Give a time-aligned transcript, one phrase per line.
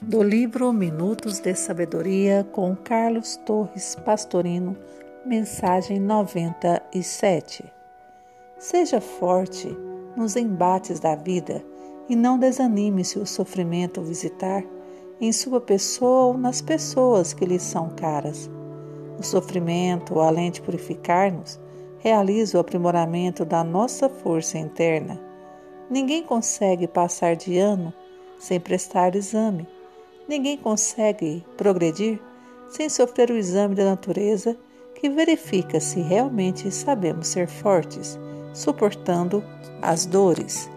[0.00, 4.76] do livro Minutos de Sabedoria com Carlos Torres Pastorino,
[5.26, 7.64] mensagem 97.
[8.58, 9.68] Seja forte
[10.16, 11.64] nos embates da vida
[12.08, 14.64] e não desanime se o sofrimento visitar
[15.20, 18.50] em sua pessoa ou nas pessoas que lhe são caras.
[19.18, 21.60] O sofrimento, além de purificar-nos,
[21.98, 25.20] realiza o aprimoramento da nossa força interna.
[25.88, 27.92] Ninguém consegue passar de ano
[28.38, 29.68] sem prestar exame.
[30.32, 32.18] Ninguém consegue progredir
[32.70, 34.56] sem sofrer o exame da natureza
[34.94, 38.18] que verifica se realmente sabemos ser fortes,
[38.54, 39.44] suportando
[39.82, 40.70] as dores.